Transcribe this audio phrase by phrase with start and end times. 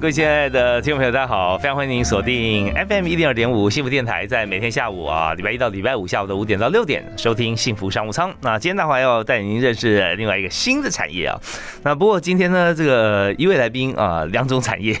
[0.00, 1.58] 各位亲爱的听众朋友，大家好！
[1.58, 8.32] 非常欢迎您锁定 FM 一零二点五幸福电台，在每天下午啊，礼拜一到礼拜五下午的五点到六点收听幸福商务舱。
[8.40, 11.38] 那今天大华要带您认识另外一个新的产业啊。
[11.82, 14.98] 那不过今天呢，这个一位来宾啊，两种产业，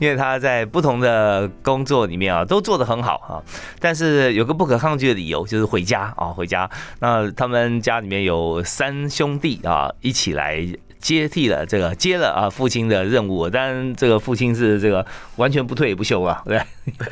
[0.00, 3.38] 因为他在不同的工作里面啊，都做得很好啊。
[3.78, 6.68] 但是有个不可抗拒的理由，就是回家啊，回家。
[6.98, 10.66] 那他们家里面有三兄弟啊，一起来。
[11.02, 15.04] 接替了这个接了啊父亲的任务，但这个父亲是这个
[15.36, 16.62] 完全不退也不休啊，对。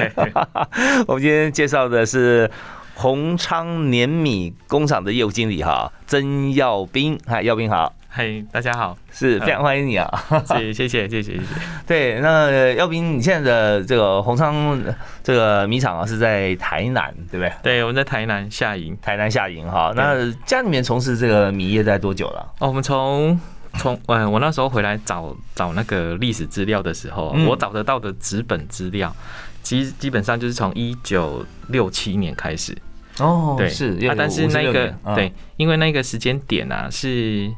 [1.06, 2.48] 我们今天介绍的是
[2.94, 10.08] 宏昌碾米工厂的业务经理哈，曾耀斌，嗨，耀斌好，嗨，大家好，是非常欢迎你啊，
[10.46, 11.40] 谢谢谢谢谢谢。
[11.86, 14.80] 对，那耀斌，你现在的这个宏昌
[15.22, 17.52] 这个米厂啊是在台南，对不对？
[17.62, 19.92] 对，我们在台南下营，台南下营哈。
[19.96, 22.52] 那家里面从事这个米业在多久了？
[22.58, 23.38] 哦，我们从
[23.78, 29.14] 从呃，我那时候回来找找那个历史资料的时候，我找得到的纸本资料，
[29.62, 32.76] 其实基本上就是从一九六七年开始。
[33.18, 37.50] 哦，对，是啊，但是那个对，因为那个时间点啊，是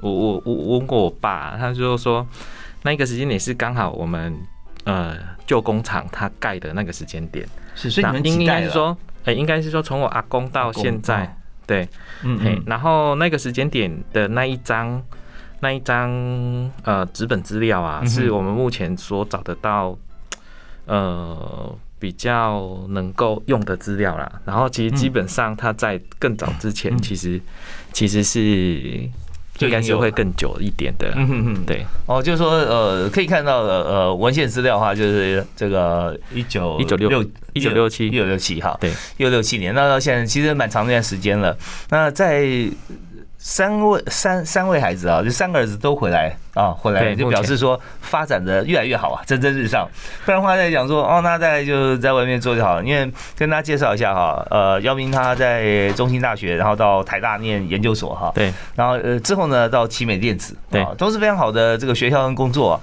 [0.00, 2.26] 我我我问过我爸，他就说
[2.82, 4.36] 那个时间点是刚好我们
[4.84, 7.46] 呃旧工厂他盖的那个时间点。
[7.74, 11.88] 是，所以你们应该是说，哎，应该是说从我阿公到现在，对，
[12.22, 15.02] 嗯，然后那个时间点的那一张。
[15.60, 16.10] 那一张
[16.84, 19.96] 呃纸本资料啊，是我们目前所找得到
[20.86, 24.40] 呃比较能够用的资料啦。
[24.44, 27.40] 然后其实基本上它在更早之前，其实
[27.92, 28.40] 其实是
[29.58, 31.12] 应该是会更久一点的。
[31.66, 31.84] 对。
[32.06, 37.22] 哦，就是说呃可以看到的呃文献资料的话，就是这个一九一九六
[37.52, 39.74] 一九六七一九六七哈，对，一九六七年。
[39.74, 41.54] 那到现在其实蛮长一段时间了。
[41.90, 42.48] 那在
[43.42, 49.88] 三位三三位孩子啊，就三个儿子都回来啊，回来就表示说发展的越来越好啊，蒸蒸日上。
[50.26, 52.84] 不然的话在讲说哦，那在就在外面做就好了。
[52.84, 62.78] 因为跟大家介绍一下哈，呃，姚明他在中心大学，然后到台大念研究所哈，对，然后呃之后呢到奇美电子，对，都是非常好的这个学校跟工作。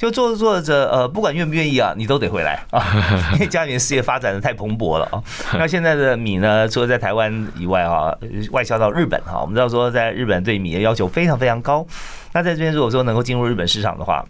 [0.00, 2.82] 就做着做着，呃，不管愿不愿意啊，你都得回来啊，
[3.34, 5.22] 因为家里面事业发展的太蓬勃了啊。
[5.58, 8.16] 那现在的米呢，除了在台湾以外啊，
[8.50, 11.86] 外销到日本哈，我们知道说在日本对米的要求非常非常高。
[12.32, 14.24] 那在这边如果说能够进入日本市场的话，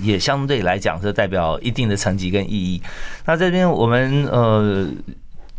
[0.00, 2.82] 也相对来讲是代表一定的成绩跟意义。
[3.24, 4.88] 那这边我们呃。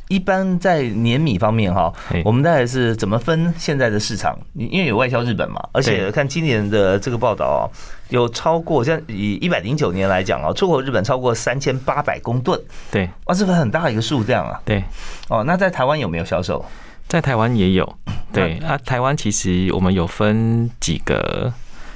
[0.08, 1.90] 一般在碾米方面哈，
[2.26, 4.38] 我们大概是怎么分现在的市场？
[4.56, 7.64] 因为有外销日本嘛，而且看今年的这个报道啊，
[8.12, 12.58] 有超过像以一百零九年来讲啊，出口日本超过三千八百公吨，
[12.92, 14.62] 对，哇，这个很大一个数量啊。
[14.64, 14.84] 对，
[15.28, 16.64] 哦，那在台湾有没有销售？
[17.08, 17.98] 在台湾也有，
[18.32, 21.52] 对啊，台湾其实我们有分几个。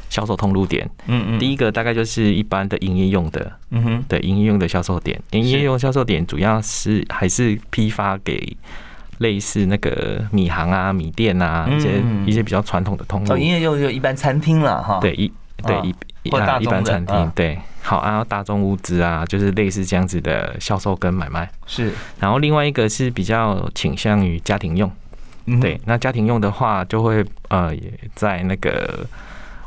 [0.08, 8.56] 销售通路点，嗯嗯，第一个大概就是一般的营业用的，嗯哼，对，营业用的销售点，营业用销售点主要是还是批发给
[9.18, 13.36] 类似那个米行啊、米店啊一些一些比较传统的通路。
[13.36, 15.30] 营业用就一般餐厅了哈，对一
[15.66, 21.50] 对一一般餐厅，对，好啊，大众物资啊，就是类似这样子的销售跟买卖。
[21.66, 21.92] 是。
[22.20, 24.92] 然后另外一个是比较倾向于家庭用，
[25.62, 29.06] 对，那家庭用的话就会呃也在那个。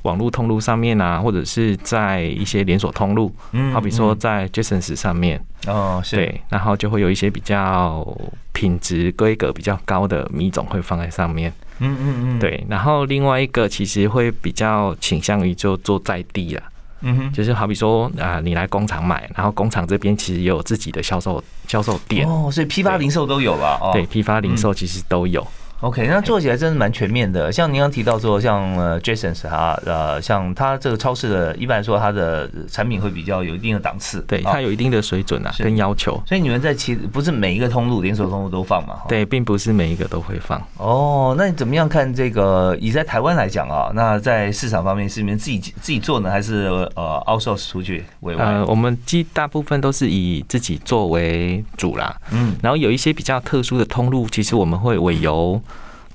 [0.02, 8.06] 网络通路上面啊，或者是在一些连锁通路，嗯，好比说在 Jasons 上面，哦，是，对，然后就会有一些比较
[8.52, 16.62] 品质规格比较高的米种会放在上面，嗯嗯嗯，对，然后另外一个其实会比较倾向于就做在地了，
[17.02, 25.46] 嗯哼，就是好比说啊，你来工厂买，然后工厂这边其实也有自己的销售销售店，哦，所以批发零售都有了，哦，对，批发零售其实都有。
[25.80, 27.52] OK，那做起来真的蛮全面的。
[27.52, 36.20] 像您刚提到说，像呃，Jasons 哈，呃，像它这个超市的，一般来说它的产品会比较有一定的档次，对，它有一定的水准啊，跟要求。
[36.26, 39.02] 所以你们在其不是每一个通路连锁通路都放嘛？
[39.08, 40.60] 对，并不是每一个都会放。
[40.78, 42.76] 哦，那你怎么样看这个？
[42.80, 46.64] 以在台湾来讲啊，那在市场方面是你们自己自己做呢，还是
[46.96, 48.44] 呃 outsource 出去为外？
[48.44, 52.16] 呃，我们基大部分都是以自己作为主啦。
[52.32, 55.62] 嗯，然后有一些比较特殊的通路，其实我们会委由。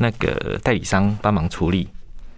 [0.04, 1.88] 那个代理商帮忙处理，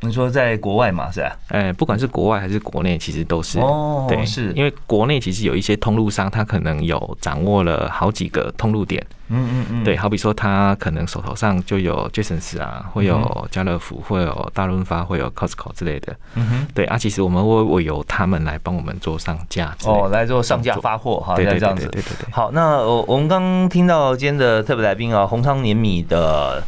[0.02, 1.36] 你说在国外嘛，是吧？
[1.48, 3.60] 哎，不管是国外还是国内，其实都是。
[3.60, 4.54] 哦，对，是。
[4.54, 22.04] 因为国内其实有一些通路商，他可能有掌握了好几个通路点，嗯嗯嗯，对，好比说他可能手头上就有 Jasons 啊，会有家乐福，会有大润发，会有 Costco 之类的，嗯哼，对啊，其实我们会会由他们来帮我们做上架，哦，来做上架发货哈，对对对对对。
[22.30, 26.62] 好，那我我们刚听到今天的特别来宾啊，红汤年米的。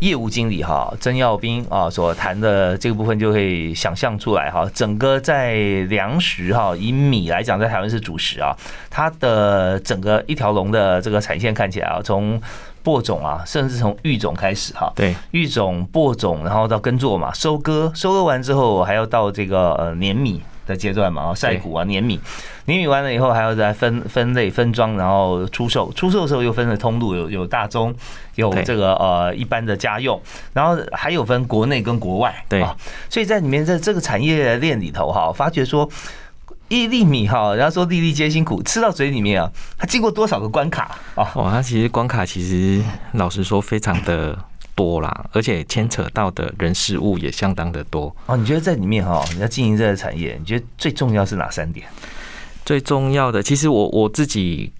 [0.00, 5.54] 业务经理哈曾耀斌啊所谈的这个部分就可以想象出来哈，整个在
[5.88, 8.56] 粮食哈以米来讲，在台湾是主食啊，
[8.90, 12.40] 它的整个一条龙的这个产线看起来啊，从
[12.82, 20.40] 播种啊，甚至从育种开始哈，对，育种、播种，然后到耕作嘛，收割，收割完之后还要到这个呃碾米。
[20.70, 22.18] 的阶段嘛，啊，晒谷啊，碾米，
[22.66, 27.94] 碾米完了以后还要再分分类分装，然后出售，出售的时候又分了通路，有有大宗，
[28.36, 30.18] 有这个呃一般的家用，
[30.52, 32.62] 然后还有分国内跟国外，对。
[32.62, 32.74] 啊，
[33.08, 35.88] 所以在里面在这个产业链里头哈，发觉说
[36.68, 41.28] 一粒米哈，人家说粒粒皆辛苦，吃到嘴里面啊，它经过多少个关卡啊？
[41.34, 42.82] 哇，它其实关卡其实
[43.12, 44.38] 老实说非常的。
[44.80, 48.34] 多啦，而且牵扯到的人事物也相当的多哦。
[48.34, 51.86] 你觉得在里面哈，你要经营这个产业，你觉得最重要是哪三点？
[52.64, 54.72] 最重要的，其实我我自己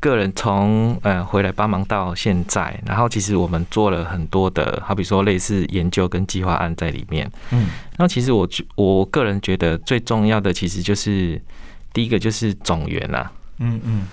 [0.00, 7.30] 个人从呃回来帮忙到现在，然后其实我们做了很多的，好比说类似研究跟计划案在里面。
[7.50, 7.60] 嗯，
[7.96, 11.40] 然后其实我觉我个人觉得最重要的，其实就是
[11.94, 13.32] 第一个就是总源啊。
[13.60, 14.06] 嗯嗯，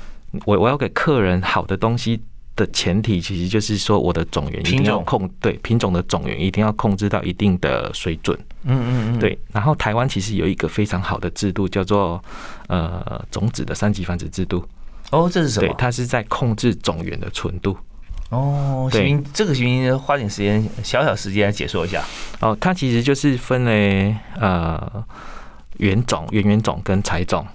[0.46, 2.22] 我我要给客人好的东西。
[2.56, 8.38] 的前提其实就是说，我的种源一定要控对品种的种源一定要控制到一定的水准。
[8.64, 9.38] 嗯嗯嗯，对。
[9.52, 12.24] 然后台湾其实有一个非常好的制度，叫做
[12.68, 14.66] 呃种子的三级繁殖制度。
[15.12, 15.68] 哦，这是什么？
[15.68, 17.78] 对，它是在控制种源的纯度。
[18.30, 22.04] 哦，行，这个行，花点时间，小小时间来解说一下。
[22.40, 25.04] 哦，它其实就是分为呃
[25.78, 27.46] 原种、原原种跟材种。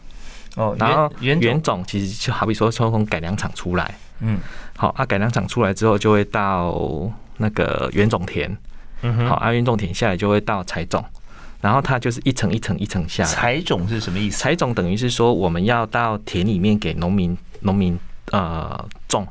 [0.56, 3.98] 哦，然后原原种其实就好比说从改良厂出来。
[4.20, 4.38] 嗯。
[4.76, 6.74] 好啊，改良场出来之后，就会到
[7.36, 8.50] 那个原种田。
[9.02, 9.26] 嗯哼。
[9.28, 11.04] 好啊，原种田下来就会到采种，
[11.60, 13.28] 然后它就是一层一层一层下来。
[13.28, 14.38] 采种是什么意思？
[14.38, 17.98] 采种等于是说，我们要到田里面给农民农民
[18.30, 19.26] 呃种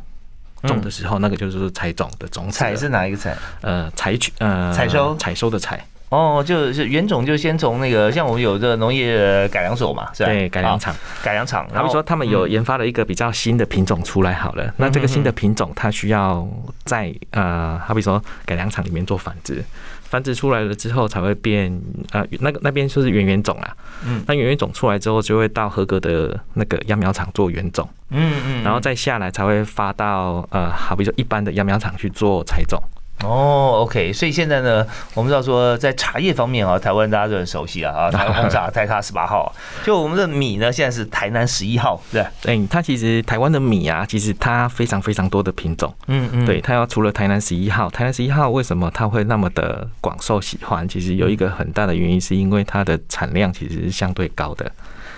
[0.64, 2.50] 种的时候，那个就是采种的种。
[2.50, 3.36] 采是哪一个采？
[3.62, 5.86] 呃，采取呃采收采收的采。
[6.10, 10.30] 哦，就是原种就先从那个，像我们有这农业改良所嘛，是吧？
[10.30, 11.68] 对，改良厂，改良厂。
[11.72, 16.48] 他们说他们有研发了一个比较新的品种出来，好了，那这个新的品种它需要
[16.84, 19.64] 在呃，好比说改良厂里面做繁殖，
[20.04, 21.80] 繁殖出来了之后才会变
[22.12, 23.78] 呃，那个那边就是原原种啊。
[24.04, 24.24] 嗯。
[24.26, 27.88] 那原原种出来之后，就会到合格的那个秧苗厂做原种。
[28.10, 28.64] 嗯嗯。
[28.64, 32.82] 然后再下来才会发到呃，好比说一般的秧苗厂去做采种。
[33.24, 42.26] 哦，OK，所以现在呢，我们知道说在茶叶方面啊，台湾大家都很熟悉啊，啊， 台湾红茶台茶十八号，就我们的米呢，现在是台南十一号，对。
[42.42, 50.88] 对，它其实台湾的米啊，其实它非常非常多的品种，嗯嗯，对，它要除了台南十一号，台南十一号为什么它会那么的广受喜欢？
[50.88, 54.72] 其实有一个很大的原因，是因为它的产量其实是相对高的，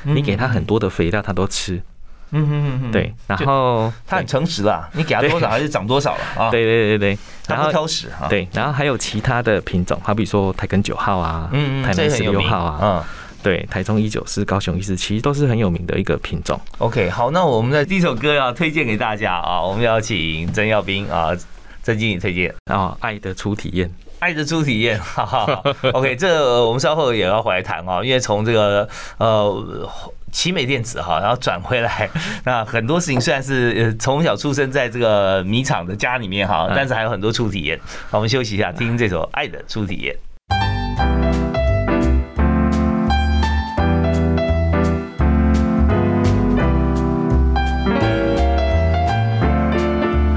[0.03, 1.79] 你给它很多的肥料，它都吃。
[2.31, 6.49] 嗯哼哼，对，然后他很诚实啦，你给他多少还是长多少了啊？
[6.49, 7.17] 对对对对，
[7.47, 13.03] 然后挑食啊，对，然后还有其他的品种，好比说台根九号啊，嗯嗯，台南十六号啊，嗯，
[13.43, 16.59] 对，台中一九四，高雄一四七，都是很有名的一个品种。
[16.77, 21.31] OK，好，那我们的第一首歌要推荐给大家啊，我们要请曾耀斌啊，
[21.83, 23.89] 曾经理推荐啊，《爱的初体验》。
[24.19, 25.63] 爱的初体验，哈哈。
[25.93, 29.89] OK，这我们稍后也要回来谈啊，因为从这个呃
[30.31, 32.09] 奇美电子哈，然后转回来，
[32.45, 37.79] 那很多事情虽然是从小出生在这个米厂的家里面哈，但是还有很多初体验。
[38.09, 40.15] 好，我们休息一下，听这首《爱的初体验》。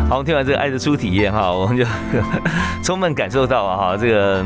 [0.08, 1.84] 好，我们听完这个爱的初体验哈，我们就
[2.82, 4.44] 充分感受到了哈，这个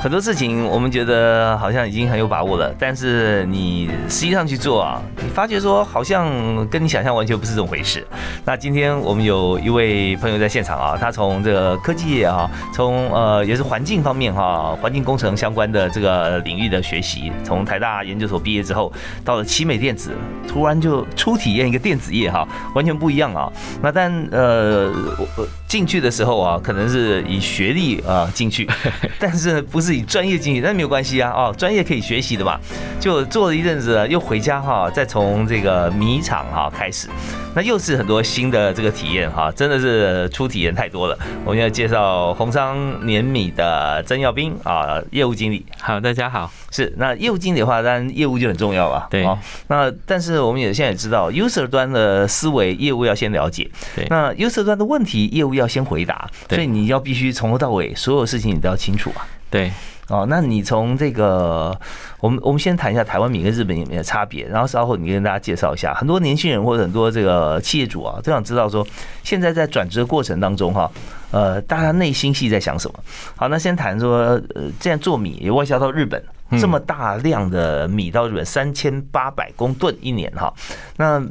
[0.00, 8.06] 很多事情我们觉得好像已经很有把握了，但是你实际上去做啊，你发觉说好像跟你想象完全不是这么回事。
[8.46, 18.90] 那今天我们有一位朋友在现场啊，他从这个科技业啊，从呃也是环境方面哈，环境工程相关的这个领域的学习，从台大研究所毕业之后，
[19.22, 20.12] 到了奇美电子，
[20.48, 23.52] 突然就初体验一个电子业哈，完全不一样啊。
[23.82, 24.90] 那但呃
[25.36, 25.46] 我。
[25.70, 28.68] 进去的时候啊，可能是以学历啊进去，
[29.20, 32.58] 但是不是以专业进去，那没有关系啊，哦，专业可以学习的嘛。
[32.98, 37.06] 就做了一阵子，又回家哈，再从这个米厂哈开始。
[37.54, 41.16] 那又是很多新的这个体验哈，真的是初体验太多了。
[41.44, 45.64] 我们要介绍红商碾米的曾耀斌啊，业务经理。
[45.78, 46.50] 好，大家好。
[46.70, 49.06] 是那业务经理的话，当然业务就很重要啊。
[49.10, 49.26] 对。
[49.68, 53.70] 那但是我们也现在也知道，user 端的思维，业务要先了解。
[53.94, 54.06] 对。
[54.08, 56.28] 那 user 端的问题，业务要先回答。
[56.48, 56.56] 对。
[56.56, 59.26] 所以你要必须从头到尾，所有事情你都要清楚啊。
[59.50, 59.70] 对。
[60.08, 61.72] 哦，那你从这个，
[62.18, 68.84] 我们我们先谈一下台湾米跟日本米的差别，然后稍后你跟大家介绍一下，很多年轻人或者很多这个企业主啊，都想知道说，
[69.22, 70.90] 现在在转职的过程当中哈，
[71.30, 72.98] 呃，大家内心戏在想什么？
[73.36, 74.18] 好，那先谈说，
[74.56, 76.20] 呃，这样做米也外销到日本，
[76.58, 80.52] 这么大量的米到日本三千八百公吨一年哈，
[80.96, 81.22] 那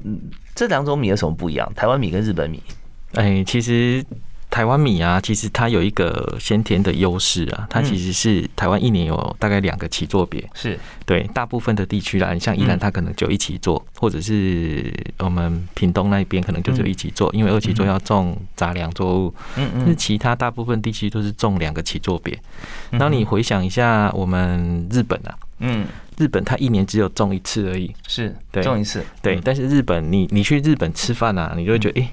[0.54, 1.72] 这两种米有什么不一样？
[1.76, 2.62] 台湾米跟日本米？
[3.14, 4.06] 哎，其实。
[4.50, 10.78] 台湾米啊，其实它有一个先天的优势啊，它其实是台湾一年有大概两个起作别，是。
[11.06, 22.38] 对大部分的地区啦，你像宜兰它可能就一起做，或者是我们屏东那边可能就只有一起做，因为二期做要种杂粮作物，嗯嗯，是其他大部分地区都是种两个起作别。
[22.92, 25.86] 那你回想一下我们日本啊，嗯，
[26.18, 28.62] 日本它一年只有种一次而已，是对。
[28.62, 32.12] 种一次，对，但是日本你你去日本吃饭啊，你就会觉得哎。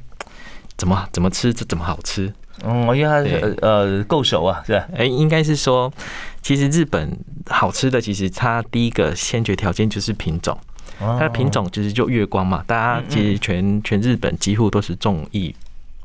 [0.77, 2.33] 怎么怎么吃这怎么好吃？
[2.65, 4.89] 嗯，因为它是呃够熟啊，是吧？
[4.97, 5.93] 哎，应该是说，
[6.41, 7.15] 其实日本
[7.49, 10.59] 好吃的，其实它第一个先决条件就是品种，
[10.99, 12.65] 它的品种其实就月光嘛。
[12.67, 15.55] 大家其实全全日本几乎都是种以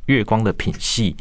[0.07, 1.15] 月光的品系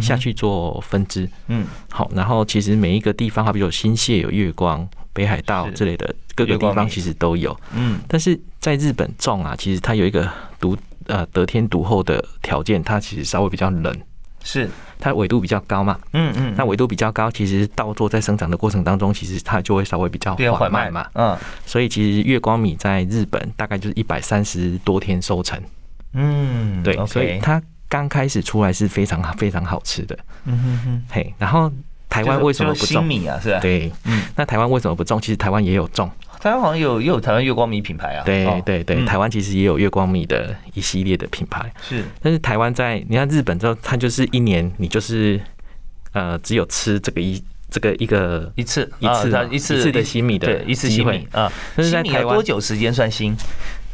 [0.00, 1.30] 下去做分支。
[1.46, 7.56] 嗯，好，然后其实每一个地方，好比有新泻有月光、北海道之类的各个地方其实都有。
[7.72, 10.28] 嗯，但是在日本种啊，其实它有一个
[10.58, 10.76] 独。
[11.06, 13.94] 呃，得天独厚的条件，它其实稍微比较冷，
[14.44, 14.68] 是。
[14.98, 25.60] 它纬度比较高嘛，嗯嗯，那纬度比较高，其实稻作在生长的过程当中，其实它就会稍微比较缓慢嘛，嗯，所以其实月光米在日本大概就是一百三十多天收成，
[26.12, 31.68] 嗯，对，所以它刚开始出来是非常非常好吃的，嗯哼哼，嘿，然后
[32.08, 33.04] 台湾为什么不种？
[33.04, 33.40] 米啊？
[33.42, 33.58] 是吧？
[33.58, 35.20] 对，嗯，那台湾为什么不种？
[35.20, 36.08] 其实台湾也有种。
[36.42, 42.04] 台湾好像有也有台湾月光米品牌啊，对对对，台湾其实也有月光米的一系列的品牌，是。
[42.20, 45.40] 但是台湾在你看日本之后，它就是一年你就是
[46.10, 51.48] 呃只有吃这个一这个一个一次一次一次的新米的一次新米啊。
[51.76, 53.36] 但是在台湾多久时间算新？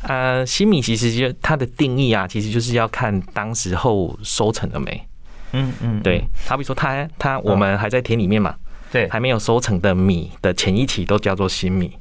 [0.04, 5.06] 呃，新米其实就它的定义啊，其实就是要看当时候收成了没。
[5.52, 6.24] 嗯嗯，对。
[6.46, 8.54] 好比说，它它我们还在田里面嘛，
[8.90, 11.92] 对，还没有收成的米的前一期都叫做新米。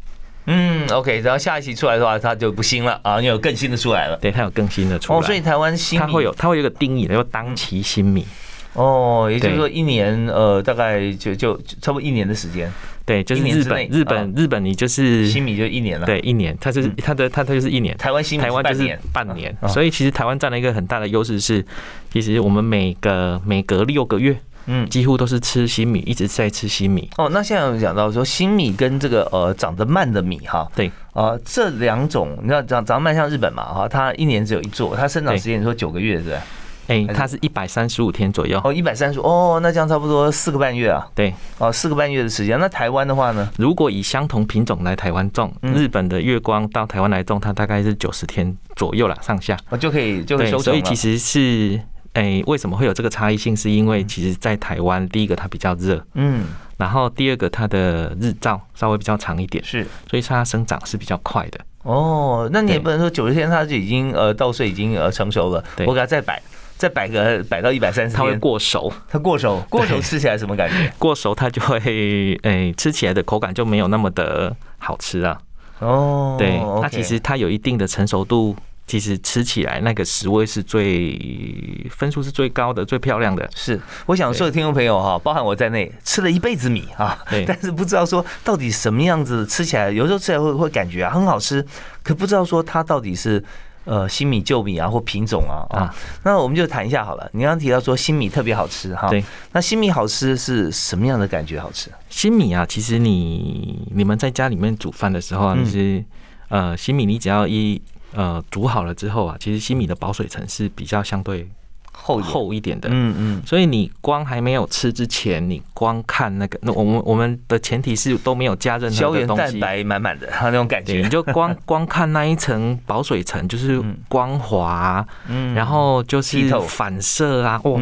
[0.47, 4.17] 嗯，OK，然后下一期出来的话，它就不新了啊，因为有更新的出来了。
[4.17, 5.19] 对，它有更新的出来。
[5.19, 8.25] 哦，所以台湾新它会有，它会有个定义的，叫当期新米。
[8.73, 12.71] 哦，也就是说一年，呃，大概就就差不多一年的时间。
[13.05, 16.05] 对，就是日本，日本，日本，你就是新米就一年了。
[16.05, 17.97] 对，一年，它是它的它它就是一年。
[17.97, 21.65] 台湾新米台湾就是半年，所以其实台湾占了一个很大的优势是，
[22.11, 24.37] 其实我们每个每隔六个月。
[24.67, 27.09] 嗯，几乎都是吃新米，一直在吃新米。
[27.17, 36.41] 哦，那现在有讲到说新米跟这个呃长得慢的米哈，对，呃这两种，你知道长长得慢像日本嘛哈，它一年只有一座，它生长时间你说九个月是吧？
[36.87, 38.61] 哎，它是一百三十五天左右。
[38.63, 41.05] 哦，一百三十五，哦，那这样差不多四个半月啊。
[41.13, 42.57] 对，哦，四个半月的时间。
[42.59, 43.49] 那台湾的话呢？
[43.57, 49.57] 如果以相同品种来台湾种，日本的月光到台湾来种，它大概是九十天左右了，上下。
[49.69, 51.81] 哦，就可以就可以收成所以其实是。
[52.17, 53.55] 哎，为什么会有这个差异性？
[53.55, 56.45] 是因为其实，在台湾，第一个它比较热，嗯，
[56.75, 61.59] 然后第二个它的日照稍微比较长一点，是，所以它生长是比较快的。
[61.83, 66.41] 哦，那你也不能说九十天它就已经呃稻穗已经呃成熟了，我给它再摆，
[66.75, 70.91] 再摆个摆到一百三十天，它会过熟，它过熟，过熟吃起来什么感觉？
[70.97, 75.39] 过熟它就会，哎，吃起来的口感就没有那么的好吃啊。
[75.77, 78.55] 哦，对，它其实它有一定的成熟度。
[78.87, 83.47] 其实吃起来那个食味是最分数是最高的、最漂亮的。
[83.53, 91.63] 是，我想所有听众朋友哈，包含我在内，吃了一辈子米啊， 但是不知道说到底什么样子吃起来，有时候吃起来会会感觉啊很好吃，
[92.01, 93.43] 可不知道说它到底是
[93.83, 95.93] 呃新米旧米啊或品种啊啊。
[96.23, 97.29] 那我们就谈一下好了。
[97.33, 101.91] 你刚刚提到说新米特别好吃哈，对，那新米好吃是什么样的感觉好吃？
[102.09, 106.05] 新米啊，其实你你们在家里面煮饭的时候啊，其实
[106.47, 107.81] 呃新米你只要一
[108.17, 111.47] 呃，煮好了之后啊，其实西米的保水层是比较相对
[111.91, 112.89] 厚厚一点的。
[112.91, 127.79] 嗯嗯，所以你光还没有吃之前，你光看那个，那我们我们的前提是都没有加任何的东西，蛋白满满的，那种感觉，你就光 光看那一层保水层，就是光滑，嗯，然后就是反射啊，哇，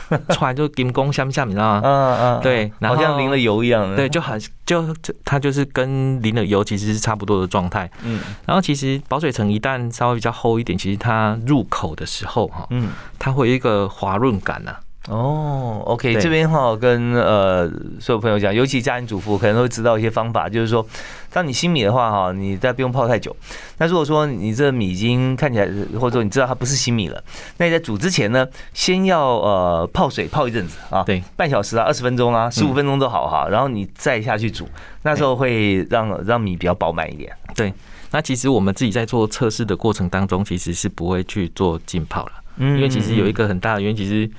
[0.30, 1.82] 出来就金光相像，你知道吗？
[1.84, 3.94] 嗯嗯，对，好像淋了油一样。
[3.96, 4.94] 对，就很就
[5.24, 7.90] 它就是跟淋了油其实是差不多的状态。
[8.02, 14.76] 嗯，然后其实保水层一旦稍微比较厚一点，其实它入口的时候哈，嗯，它会有一个滑润感呐。
[15.08, 17.68] 哦，OK，这边哈跟呃
[17.98, 20.86] 所有朋友讲，尤其家庭主妇可能会知道一些方法，就是说，
[21.32, 23.34] 当你新米的话哈，你再不用泡太久。
[23.78, 25.66] 那如果说你这米已经看起来，
[25.98, 27.20] 或者说你知道它不是新米了，
[27.56, 34.68] 那你在煮之前呢，先要呃泡水泡一阵子啊，对，半小时啊，二十分钟啊，十五分钟都好哈，然后你再下去煮，
[35.02, 37.36] 那时候会让让米比较饱满一点。
[37.56, 37.74] 对，
[38.12, 44.30] 那其实我们自己在做测试的过程当中，其实是不会去做浸泡了，嗯，因为其实有一个很大的原因，其实。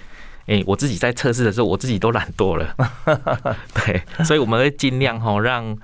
[0.45, 2.75] 哎，我自己在测试的时候，我自己都懒惰了。
[3.73, 5.75] 对，所以我们会尽量哈，让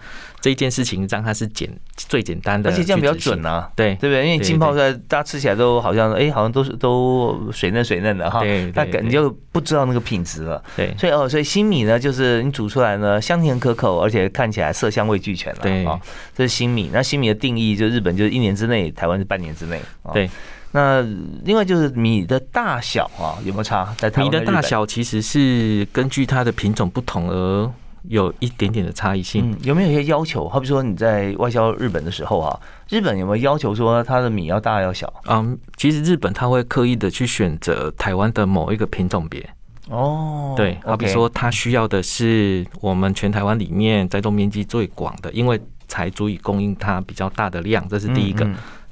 [0.42, 3.72] 这件事情让它是简最简单的，而且这样比较准啊。
[3.76, 4.26] 对，对不对？
[4.26, 8.42] 因为浸泡出来，大家吃起来都好像哎，好像都是都水嫩水嫩的哈。
[8.42, 10.62] 对，那你就不知道那个品质了。
[10.76, 15.60] 对，所以哦，所以新米呢，就是你煮出来呢，香甜可口，而且看起来色香味俱全了。
[15.62, 15.98] 对，啊，
[16.36, 16.90] 这是新米。
[16.92, 19.80] 那新米的定义，就日本就是一年之内，台湾是半年之内。
[20.14, 20.30] 对。
[20.72, 21.02] 那
[21.44, 23.92] 另外就是米的大小啊，有没有差？
[23.98, 27.72] 在米的大小其实是根据它的品种不同而
[28.04, 29.58] 有一点点的差异性。
[29.64, 30.48] 有没有一些要求？
[30.48, 35.12] 好比说你在外销日本的时候啊，日本有没有要求说它的米要大要小？
[35.28, 39.44] 嗯，其实日本它会刻意的去选择台湾的某一个品种别。
[39.90, 48.48] 哦，对，好比说它需要的是我们全台湾里面栽种面积最广的，因为才足以供应它比较大的量，这是第一个。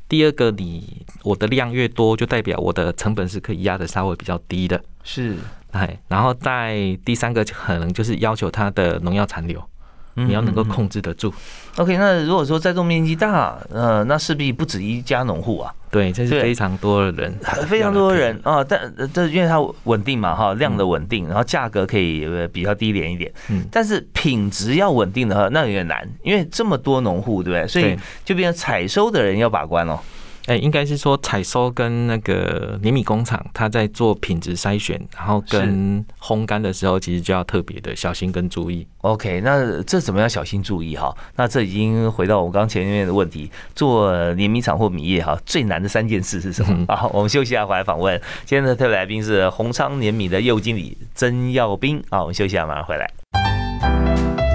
[0.09, 5.35] 第二个，你我的量越多，就代表我的成本是可以压的稍微比较低的，是，
[5.71, 9.61] 哎，然后在第三个可能就是要求它的农药残留。
[10.17, 11.33] 你要能够控制得住。
[11.77, 15.73] OK，那如果说栽种面积大，呃，那势必不止一家农户啊。
[15.89, 17.33] 对，这是非常多的人，
[17.67, 18.61] 非常多的人啊。
[18.63, 23.31] 但这因为它稳定嘛，哈，量的稳定，然后价格可以比较低廉一点。
[23.49, 23.63] 嗯。
[23.71, 27.67] 但是品质要稳定的话，那有点难，因为这么多农户，对不对？
[27.67, 29.97] 所以就变成采收的人要把关哦。
[30.47, 38.87] 哎，应该是说采收跟那个碾米工厂，它在做品质筛选，然后跟烘干的时候，其实就要特别的小心跟注意。
[39.01, 41.13] OK，那这怎么样小心注意哈？
[41.35, 46.85] 那这已经回到我们刚前面的问题，做碾米厂或米业哈，最难的三件事是什么？
[46.95, 54.46] 好，我们休息一下，回来访问今天的特别来宾是宏昌碾米的业务经理曾耀斌啊，我们休息一下，马上回来。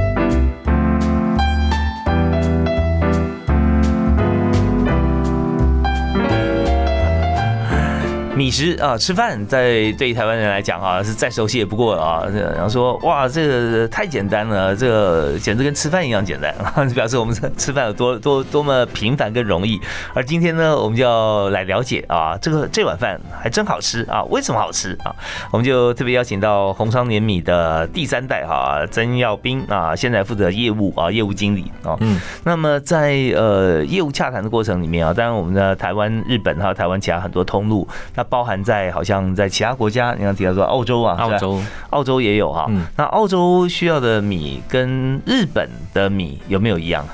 [8.34, 12.24] 米食啊，吃饭在对于台湾人来讲啊，是再熟悉也不过了啊。
[12.32, 16.54] 然后说哇，这个太简单了，这个简直跟吃饭一样简单，
[16.94, 19.78] 表示我们吃饭有多多多么平凡跟容易。
[20.14, 25.14] 而今天呢，我们就要来了解啊，这个这碗饭还真好吃啊，为什么好吃啊？
[25.50, 31.98] 我们就特别邀请到红商年米的第三代哈曾耀斌啊，现在负责业务啊，业务经理啊。
[32.00, 32.18] 嗯。
[32.44, 37.86] 那么在呃业务洽谈的过程里面啊，当然我们的台湾、日本还有台湾其他很多通路。
[38.32, 42.66] 包含在好像在其他国家，你刚提到说澳洲啊，澳洲澳洲也有哈。
[42.96, 47.06] 那澳洲需要的米跟日本的米有没有一样？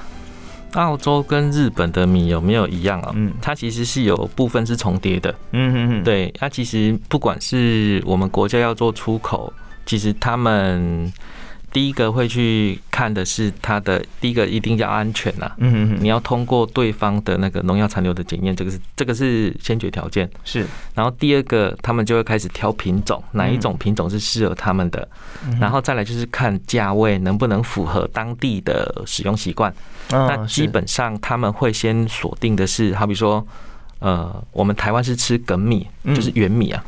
[0.75, 3.11] 澳洲跟日本的米有没有一样啊？
[3.17, 5.35] 嗯，它其实是有部分是重叠的。
[5.51, 9.53] 嗯嗯嗯，对，它其实不管是我们国家要做出口，
[9.85, 11.13] 其实他们。
[11.71, 20.67] 第一个会去看的是它的第一个一定要安全呐，嗯嗯，你要通过对方的那个农药残留的检验，这个是这个是先决条件，是。
[20.95, 25.07] 然后第二个，他们就会开始挑品种，哪一种品种是适合他们的，
[25.61, 29.73] 然后再来就是看价位能不能符合当地的使用习惯。
[30.11, 33.47] 那基本上他们会先锁定的是，好比说。
[34.01, 36.85] 呃，我们台湾是吃梗米，就是圆米啊，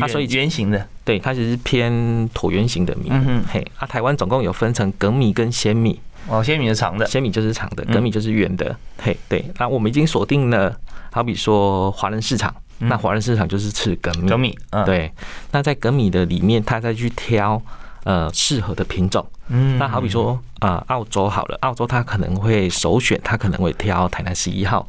[0.00, 1.90] 啊，所以圆形的，对，它其实偏
[2.30, 10.76] 椭圆形的米，嗯哼，嘿，啊，台湾总共有分成梗米跟鲜米，哦，鲜米是长的，鲜米就是长的，梗米就是圆的，嘿，对，那我们已经锁定了，
[11.10, 15.10] 好比说华人市场，那华人市场就是吃梗米，梗米，对，
[15.52, 17.60] 那在梗米的里面，他再去挑
[18.04, 24.86] 呃适合的品种，嗯，那好比说啊，澳洲好了，澳洲他可能会首选，他可能会挑台南十一号。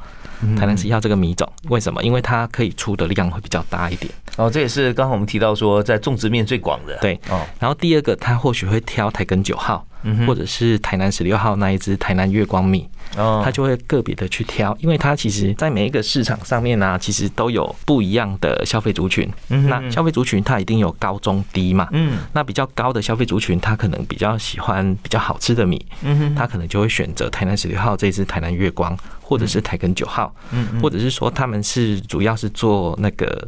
[0.58, 2.04] 台南十一号这个米种，为什么？
[2.04, 4.12] 因为它可以出的量会比较大一点。
[4.36, 6.98] 哦，这也是刚刚我们提到说，在种植面最广的。
[7.00, 7.46] 对，哦。
[7.60, 9.86] 然后第二个，它或许会挑台根九号，
[10.26, 12.90] 或者是台南十六号那一只台南月光米。
[13.16, 13.42] 哦。
[13.46, 19.30] 它就会个别的去挑，因为它其实在每一个市场上面呢，其实都有不一样的消费族群。
[19.50, 19.70] 嗯。
[19.70, 21.88] 那消费族群它一定有高中低嘛。
[21.92, 22.18] 嗯。
[22.34, 25.86] 那比较高的消费族群，他可能比较喜欢比较好吃的米。
[26.02, 26.36] 嗯哼。
[26.36, 28.98] 他可能就会选择台南十六号这只台南月光。
[29.24, 33.48] 或者是台根九号，嗯，或者是说他们是主要是做那个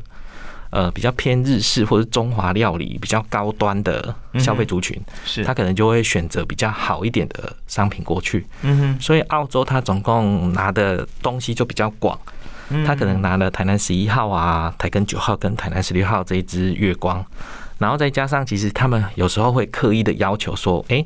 [0.69, 8.47] 呃比较偏日式或者中华料理比较高端的消费族群，是他可能就会选择比较好一点的商品过去。
[8.61, 12.17] 嗯哼，所以澳洲他总共拿的东西就比较广，
[12.85, 17.23] 他可能拿了台南十一号啊、台根九号跟台南十六号这一支月光，
[17.77, 21.05] 然后再加上其实他们有时候会刻意的要求说，哎。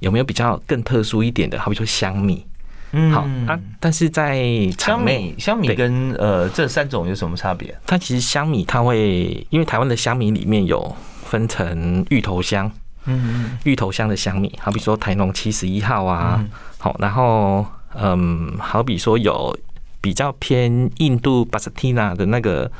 [0.00, 1.58] 有没有比较更特殊一点的？
[1.58, 2.44] 好比说香米，
[2.92, 3.58] 嗯，好啊。
[3.80, 4.36] 但是在
[4.78, 7.76] 香米，香米跟呃这三种有什么差别？
[7.86, 10.94] 它其实香米它会，因为台湾的香米里面有
[11.24, 12.70] 分成芋头香，
[13.04, 16.44] 嗯，芋头香的香米，好比说台农七十一号啊，
[16.78, 19.56] 好，然后嗯，好比说有
[20.00, 22.70] 比较偏印度巴斯蒂娜的那个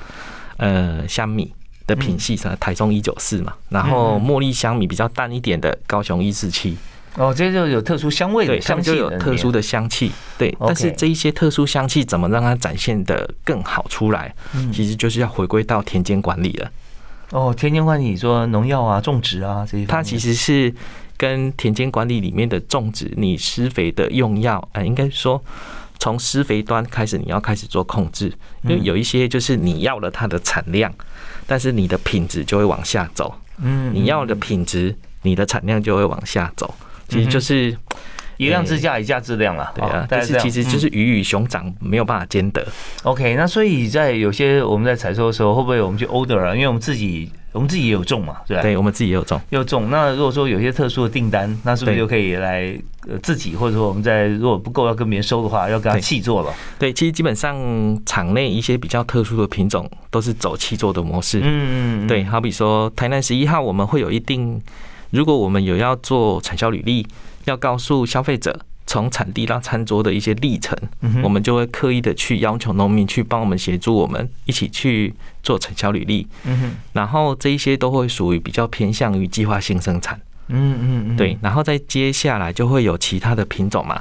[0.59, 1.53] 呃香米
[1.87, 6.77] 的品系，是台中一九四嘛，然后茉莉香米比较淡一点的高雄一四七。
[7.17, 10.55] 哦，这就有特殊香味的香气，就有特殊的香气，对。
[10.61, 14.35] 但是这一些特殊香气怎么让它展现的更好出来？
[14.55, 16.71] 嗯，其实就是要回归到田间管理了。
[17.31, 20.73] 哦，田间管理说农药啊、种植啊这些，它其实是
[21.17, 25.43] 跟田间管理里面的种植、你施肥的用药，呃，应该说
[25.99, 28.31] 从施肥端开始，你要开始做控制，
[28.63, 30.93] 因为有一些就是你要了它的产量，
[31.47, 33.35] 但是你的品质就会往下走。
[33.63, 36.75] 嗯，你要的品质，你的产量就会往下走。
[37.09, 37.77] 其实就是
[38.37, 39.73] 一量之价，一价质量了。
[39.75, 42.67] 对啊，但是其实就是鱼与熊掌没有办法兼得。
[43.03, 46.55] OK，那所以在有些我们在采收的时候，会不会我们去 order 啊？
[46.55, 48.63] 因为我们自己我们自己也有种嘛，对吧？
[48.63, 49.89] 对，我们自己也有种，有种。
[49.89, 56.53] 那如果说有些特殊的订单，那是不是就可以来呃自己，或者说我们在如果不够要跟别人收的话，要跟他气做了？
[56.79, 57.57] 对，其实基本上
[58.05, 61.41] 场内一些比较特殊的品种都是走气做的模式。
[61.43, 62.07] 嗯嗯。
[62.07, 64.61] 对，好比说台南十一号，我们会有一定。
[65.11, 67.07] 如果我们有要做产销履历，
[67.45, 70.77] 要告诉消费者从产地到餐桌的一些历程，
[71.23, 76.27] 我们就会刻意的去要求农民去帮我们协助我们一起去做产销履历。
[76.93, 80.21] 然后这一些都会属于比较偏向于计划性生产。
[80.49, 84.01] 嗯嗯嗯，对，然后再接下来就会有其他的品种嘛。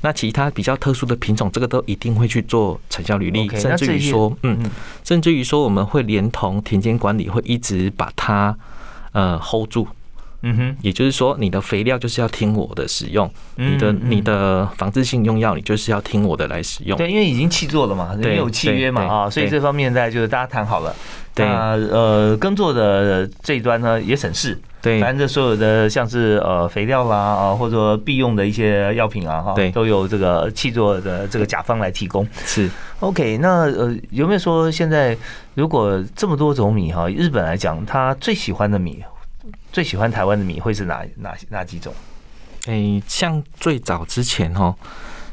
[0.00, 4.58] 那其他比较特殊的品种，这个都一定会去做产销履历，甚至于说，嗯，
[5.04, 8.56] 甚至于说我们会连同田间管理会一直把它
[9.12, 9.86] 呃 hold 住。
[10.42, 16.98] 嗯哼，也就是说，你的肥料就是要听我的使用，你的你的防治性用药，你就是要听我的来使用。
[16.98, 20.94] 对，因为已经契作了嘛，没有契约嘛啊，所以这方面在就是大家谈好了。
[21.36, 24.58] 那呃，耕作的这一端呢也省事。
[24.82, 32.26] 对，反正所有的像是呃肥料啦啊，或者说必用的一些药品啊哈，对，都有这个契作的这个甲方来提供。
[32.44, 35.16] 是，OK，那呃有没有说现在
[35.54, 39.02] 如果这么多种米哈，日本来讲，他最喜欢的米？
[39.72, 41.92] 最喜欢台湾的米会是哪哪哪几种？
[42.66, 44.74] 诶，像最早之前哦，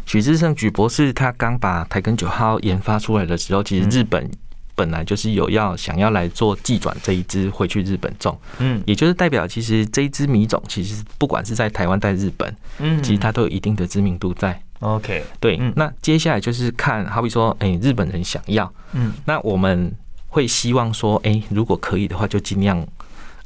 [0.06, 4.28] 许志胜许博士他刚把台根九号研发出来的时候，其实日本
[4.74, 14.60] 本来就是有要想要来做寄转这一支回去日本种，嗯，也就是代表其实这一支米种其实不管是在台湾在日本，嗯，其实它都有一定的知名度在。
[14.80, 19.94] OK，对，那接下来就是看好比说，诶，日本人想要，嗯，那我们
[20.30, 22.88] 会希望说，诶，如果可以的话，就尽量。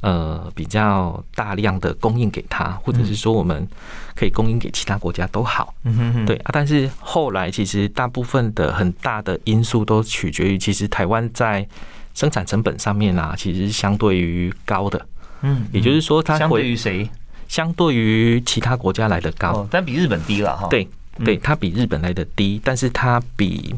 [0.04, 3.66] 呃，比较大量的供应给他，或者是说我们
[4.14, 6.50] 可以供应给其他国家都好，嗯对啊。
[6.52, 11.66] 但是后来其实大部分的很大的因素都取决于，其实台湾在
[12.12, 15.06] 生产成本上面啊，其实是相对于高的。
[15.40, 17.08] 嗯，也就是说，它相对于谁？
[17.48, 20.68] 相对于其他国家来的高，但比日本低了哈。
[20.68, 20.86] 对，
[21.24, 23.74] 对，它比日本来的低，但是它比。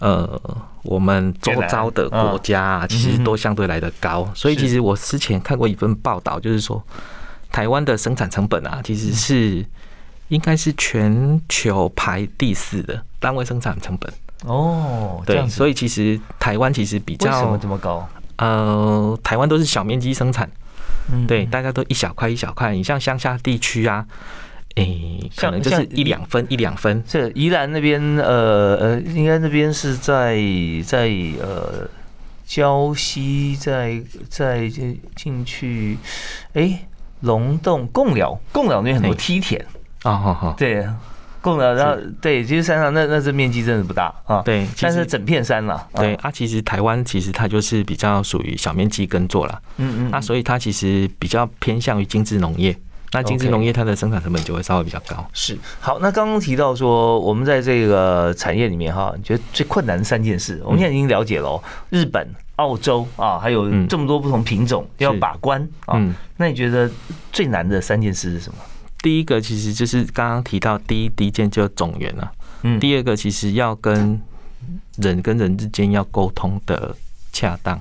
[0.00, 0.40] 呃，
[0.82, 6.80] 我们周遭的国家其实都相对来的高，所以其实我之前看过一份报道，就是说
[7.50, 9.66] 台湾的生产成本啊，其实是
[10.28, 14.12] 应该是全球排第四的单位生产成本。
[14.44, 18.08] 哦，对，所以其实台湾其实比较为什么这么高？
[18.36, 20.48] 呃，台湾都是小面积生产，
[21.26, 22.72] 对，大家都一小块一小块。
[22.72, 24.06] 你像乡下地区啊。
[24.78, 27.02] 诶，可能就是一两分，一两分。
[27.06, 30.36] 这宜兰那边，呃呃，应该那边是在
[30.84, 31.08] 在
[31.40, 31.88] 呃
[32.46, 35.98] 礁溪，在在进进去，
[36.54, 36.86] 哎，
[37.20, 39.64] 龙洞贡寮，贡寮那边很多梯田
[40.02, 40.86] 啊，好好，对，
[41.40, 52.76] 贡寮，然后对，其实山上那那这面积真的不大啊，对，但是整片山了，对啊，其实台湾其实它就是比较属于小面积耕作了，嗯嗯，那所以它其实比较偏向于精致农业。
[53.12, 55.26] 那精致农业它的生产成本就会稍微比较高。
[55.32, 65.98] 是，好，那刚刚提到说，我们在这个产业里面哈，你觉得最困难的三件事，我们现在已经了解了，日本、澳洲啊，还有这么多不同品种要把关啊。
[66.36, 66.90] 那你觉得
[67.32, 68.58] 最难的三件事是什么？
[69.00, 72.32] 第一个其实就是刚刚提到第一第一件就是种源了。
[72.62, 72.78] 嗯。
[72.80, 74.20] 第二个其实要跟
[74.96, 76.94] 人跟人之间要沟通的
[77.32, 77.80] 恰当。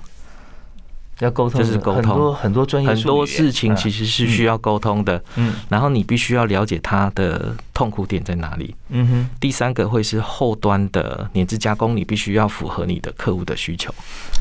[1.19, 5.23] 要沟通，就是沟通很多很多专业很多事情其实是需要沟通的。
[5.36, 8.75] 嗯，然后你必须要了解他的痛苦点在哪里。
[8.89, 9.30] 嗯哼。
[9.39, 13.93] 第三个会是后端的粘制加工，你必须要符合你的客户的需求。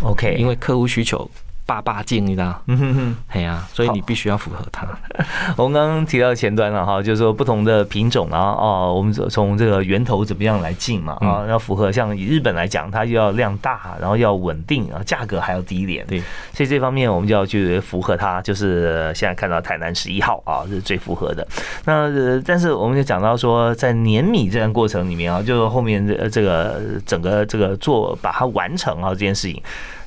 [0.03, 1.31] OK，因为客户需求。
[1.66, 4.87] 爸爸敬你的，嗯哼哼，哎呀，所以你必须要符合它。
[5.59, 16.22] 我们刚刚提到前端了哈，就是说不同的品种啊，哦，我们从这个源头怎么样来进嘛啊，要符合像以日本来讲，它要量大，然后要稳定然后，价格还要低廉，对，
[16.55, 18.40] 所以这方面我们就要去符合它。
[18.42, 21.44] 就是现在看到台南十一号啊，是最符合的。
[21.85, 22.09] 那
[22.42, 29.61] 但是我们就讲到说，在碾米这段过程里面啊，就是后面这这个整个这个做把它完成啊这件事情，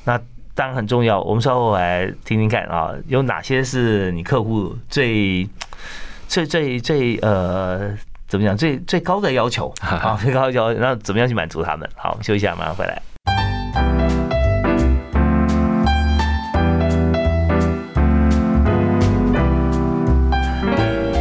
[0.04, 0.18] 那。
[0.60, 5.48] 当然很重要，我们稍后来听听看啊，有哪些是你客户最
[6.28, 7.96] 最最最呃
[8.28, 10.18] 怎么讲最最高的要求 啊？
[10.20, 11.88] 最高要求，那怎么样去满足他们？
[11.96, 13.00] 好，休息一下，马上回来。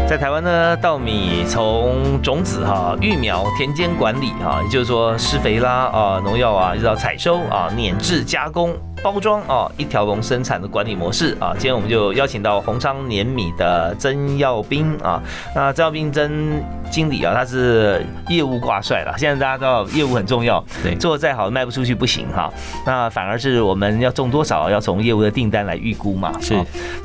[0.05, 8.75] 在台湾呢，稻米从种子哈、育苗、田间管理哈，也就是说施肥啦啊、农药啊，一直到采收啊、碾制加工。
[9.01, 15.21] 包装啊，一条龙生产的管理模式啊，今天我们就邀请到红昌碾米的曾耀斌啊，
[15.55, 19.13] 那曾耀斌曾经理啊，他是业务挂帅了。
[19.17, 22.51] 现在大家知道业务很重要，对，做的再好卖不出去不行哈，
[22.85, 26.31] 那反而是我们要种多少，要从业务的订单来预估嘛。
[26.41, 26.53] 是，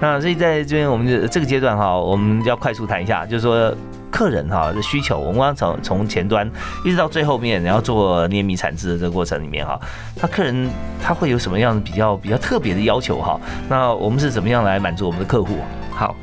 [0.01, 3.73] 那所以在这边我们这个阶段哈，我们要快速谈一下，就是说。
[4.15, 6.49] 客人哈的需求，我们刚从从前端
[6.85, 9.77] 一直到最后面，然后做捏米产制的这个过程里面哈，
[10.23, 10.71] 那客人
[11.03, 13.41] 他会有什么样比较比较特别的要求哈？
[13.69, 15.59] 那我们是怎么样来满足我们的客户？
[15.91, 16.15] 好，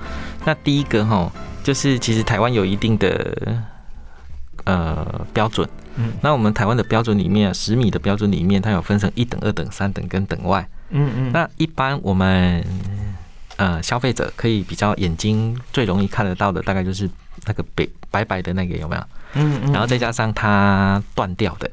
[0.46, 1.30] 那第一个哈，
[1.66, 3.66] 就是其实台湾有一定的
[4.64, 12.66] 呃标准，嗯，那我们台湾的标准里面，十米的标准里面，它有分成一等、二等、三等跟等外，嗯嗯，那一般我们
[13.58, 17.10] 呃消费者可以比较眼睛最容易看得到的，大概就是。
[17.46, 19.02] 那个白白白的那个有没有？
[19.34, 19.72] 嗯嗯。
[19.72, 21.70] 然后再加上它断掉的，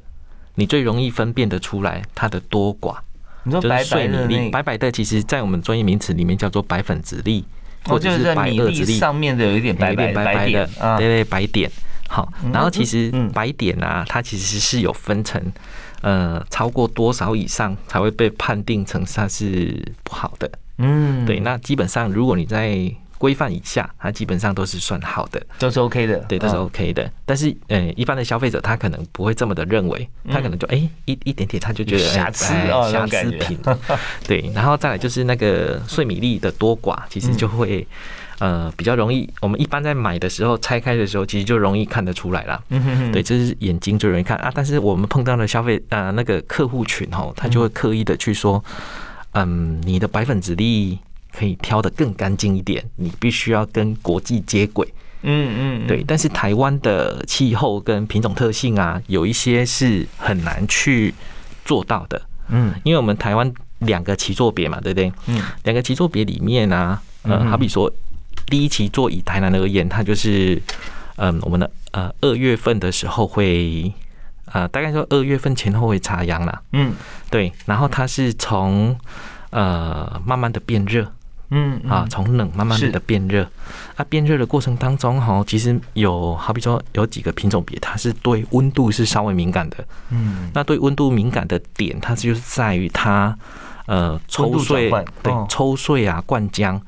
[0.54, 2.96] 你最容易分辨得出来它的多寡。
[3.44, 7.44] 你说白白的白白的，其实在我们专业名词里面叫做白粉子粒，
[7.86, 10.68] 或者是白粒上面的有一点白白白的，
[10.98, 11.70] 对对，白点。
[12.10, 15.40] 好，然后其实白点啊，它其实是有分成，
[16.00, 20.50] 呃，超过多少以上才会被判定成它是不好的。
[20.78, 21.40] 嗯，对。
[21.40, 27.10] 那基本上如果你在规范以下，它基本上都是算好的，都是 OK 的，对，都是 OK 的。
[27.26, 33.58] 但是，呃，一般的消费者他可能不会这么的认为，他可能就哎一一点点他就觉得瑕疵哦，瑕疵品，
[34.26, 34.50] 对。
[34.54, 37.86] 然后再来就是那个碎米粒的多寡，其实就会
[38.38, 39.28] 呃比较容易。
[39.40, 42.62] 我们一般在买的时候拆开的时候，其实就容易看得出来了。
[42.68, 44.50] 嗯哼哼，对，这是眼睛最容易看啊。
[44.54, 48.64] 但是我们碰到的消费呃那个客户群哦，他就会刻意的去说，
[49.32, 50.98] 嗯，你的白粉质粒。
[51.38, 54.92] 可以挑的更干净一点，你必须要跟国际接轨。
[55.22, 56.02] 嗯嗯，对。
[56.04, 61.14] 但是台湾的气候跟品种特性啊，有一些是很难去
[61.64, 62.20] 做到的。
[62.48, 65.12] 嗯，因为我们台湾两个旗座别嘛，对不对？
[65.26, 67.88] 嗯，两个旗座别里面呢，呃，好比说
[68.46, 70.60] 第一旗座以台南而言，它就是
[71.18, 73.92] 嗯，我们的呃二月份的时候会
[74.46, 76.62] 呃大概说二月份前后会插秧了。
[76.72, 76.92] 嗯，
[77.30, 77.52] 对。
[77.66, 78.96] 然后它是从
[79.50, 81.12] 呃慢慢的变热。
[81.50, 83.42] 嗯啊，从冷慢慢的变热，
[83.96, 89.76] 啊，变热的过程当中哈，其实有好比说有几个品种别，它是对温度是稍微敏感的。
[90.10, 93.34] 嗯，那对温度敏感的点，它就是在于它
[93.86, 94.90] 呃抽穗，
[95.22, 96.78] 对抽穗啊灌浆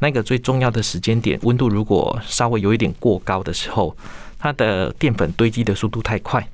[0.00, 3.96] 那个最重要的时间点，温度如果稍微有一点过高的时候，
[4.38, 6.46] 它的淀粉堆积的速度太快。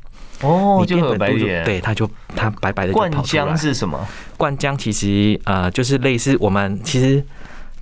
[0.42, 3.98] 哦，就有白点，对，它就它白白的灌浆是什么？
[4.36, 7.24] 灌浆其实呃就是类似我们其实。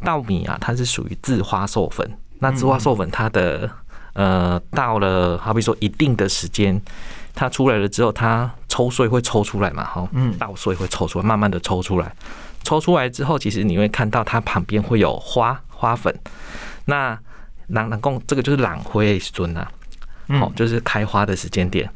[0.05, 2.09] 稻米啊，它是属于自花授粉。
[2.41, 3.71] 那自花授粉，它的
[4.13, 6.81] 呃，到了好比说一定的时间，
[7.35, 9.85] 它出来了之后，它抽穗会抽出来嘛？
[9.85, 12.15] 哈，嗯，稻穗会抽出来，慢慢的抽出来。
[12.63, 16.15] 抽出来之后，其实你会看到它旁边会有花花粉。
[16.85, 17.19] 那
[17.69, 19.71] 朗朗共这个就是朗灰尊啊，
[20.39, 21.91] 好，就是开花的时间点。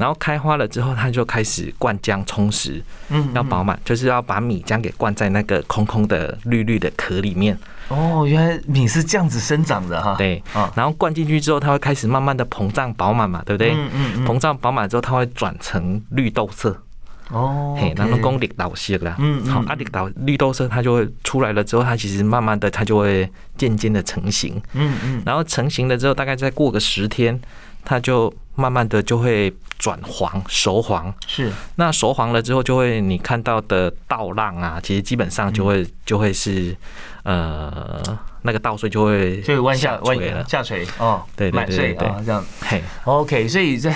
[0.00, 7.56] 然后开花了之后，它就开始灌浆充实，嗯，要饱满，就是要把米浆给灌在那个空空的绿绿的壳里面。
[7.88, 10.14] 哦，原来米是这样子生长的哈。
[10.16, 10.42] 对，
[10.74, 13.72] 然后灌进去之后，它会开始慢慢的膨胀饱满嘛，对不对？
[13.74, 14.26] 嗯嗯嗯。
[14.26, 16.82] 膨胀饱满之后，它会转成绿豆色。
[17.30, 27.40] 哦，嘿，然后讲绿豆色啦，嗯好，啊绿豆绿豆色它就会出来了之后，它其实慢慢的它就会渐渐的成型，嗯嗯，然后成型了之后，大概再过个十天，
[27.84, 36.76] 它就慢慢的就会转黄熟黄，是，那熟黄了之后，就会你看到的稻浪啊，其实基本上就会就会是
[37.24, 38.02] 呃。
[38.42, 42.42] 那个稻穗就会就会弯下弯了下垂哦，对满穗啊这样。
[42.62, 43.94] 嘿，OK，所以在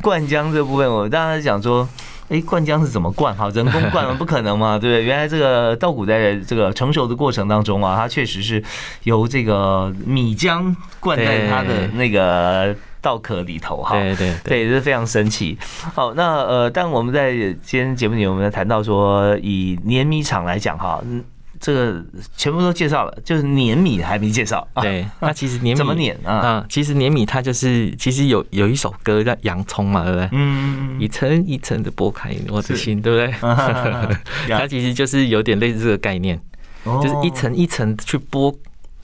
[0.00, 1.88] 灌浆这部分，我当然讲说，
[2.28, 3.34] 哎，灌浆是怎么灌？
[3.34, 4.14] 哈，人工灌吗？
[4.16, 5.02] 不可能嘛， 对不对？
[5.02, 8.62] 原来这个稻谷在这个成熟的过程当中啊，它确实是
[9.02, 13.98] 由这个米浆灌在它的那个稻壳里头哈。
[13.98, 15.58] 对对对，是非常神奇。
[15.94, 21.02] 好，那呃，但我们在今天节目里，我们谈到说，以碾米厂来讲哈。
[21.62, 22.02] 这个
[22.38, 24.66] 全部都介绍了，就是碾米还没介绍。
[24.80, 26.32] 对， 那其实碾米怎么碾啊？
[26.32, 30.28] 啊其实碾米它就是其实有有一首歌叫《洋葱》嘛，对不对？
[30.32, 30.98] 嗯。
[30.98, 33.34] 一层一层的剥开我的心，对不对？
[34.48, 36.40] 它其实就是有点类似这个概念，
[37.02, 38.56] 就是一层一层去剥。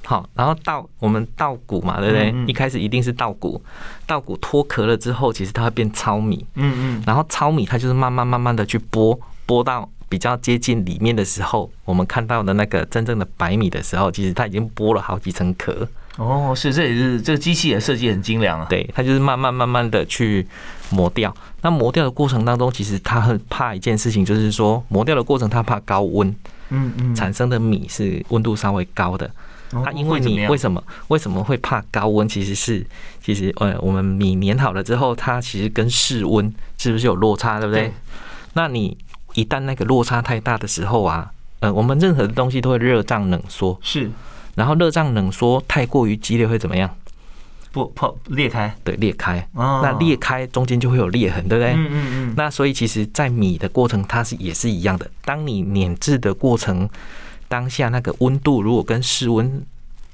[0.07, 2.35] 好，然后稻我们稻谷嘛，对不对？
[2.47, 3.61] 一开始一定是稻谷，
[4.07, 6.47] 稻谷脱壳了之后，其实它会变糙米。
[6.55, 7.03] 嗯嗯。
[7.07, 9.89] 然后糙米它就是慢慢慢慢的去剥，剥到。
[10.09, 15.87] 比较接近里面的时候，我们看到的那个真正的白米的时候，其实它已经剥了好几层壳。
[16.17, 18.67] 哦，是，这也是这个机器的设计很精良啊。
[18.71, 20.47] 对，它就是慢慢慢慢的去
[20.91, 21.35] 磨掉。
[21.63, 26.29] 那磨掉的过程当中，其实它很怕一件事情，就是说磨掉的过程它怕高温，
[26.69, 29.29] 嗯嗯，产生的米是温度稍微高的。
[29.85, 32.29] 它因为你为什么为什么会怕高温？
[32.29, 32.87] 其实是
[33.23, 37.93] 其实呃，我们米碾好了之后，它其实跟室温是不是有落差，对不对？
[38.55, 38.97] 那你。
[39.35, 44.11] 一旦那个落差太大的时候啊，呃，我们任何的东西都会热胀冷缩，是。
[44.55, 46.89] 然后热胀冷缩太过于激烈会怎么样？
[47.71, 49.47] 不破裂开，对，裂开。
[49.53, 49.81] 哦。
[49.83, 51.75] 那裂开中间就会有裂痕，对不对？
[51.75, 52.35] 嗯嗯嗯。
[52.35, 55.07] 那所以其实，在米的过程，它是也是一样的。
[55.23, 56.89] 当你碾制的过程
[57.49, 59.63] 当下，那个温度如果跟室温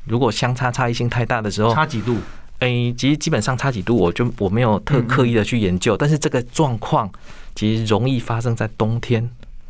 [0.06, 2.16] 如果相差差异性太大的时候，差几度？
[2.58, 7.10] 哎，其实基本上差几度，我就我没有特刻意的去研究，但是这个状况。
[7.54, 9.22] 其实容易发生在冬天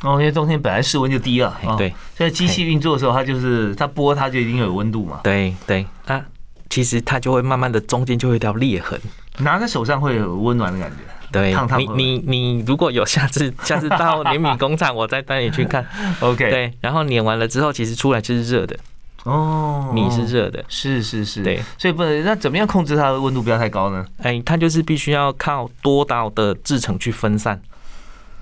[0.03, 1.93] 哦，因为冬天本来室温就低了，对。
[2.17, 5.19] 所以机器运作的时候，它就是它拨，它就一定有温度嘛。
[5.25, 6.25] 对对，啊，
[6.71, 9.01] 其实它就会慢慢的中间就会掉裂痕，
[9.39, 10.99] 拿在手上会有温暖的感觉。
[11.33, 15.85] 对，你你你如果有下次 下次到碾米工厂，我再带你去看。
[16.21, 16.51] OK。
[16.51, 18.77] 对，然后碾完了之后，其实出来就是热的
[19.25, 21.63] 哦，米是热的，是是是，对。
[21.79, 24.05] 所以不能那怎么样控制它的温度不要太高呢？
[24.19, 27.61] 哎，它就是必须要靠多道的制程去分散。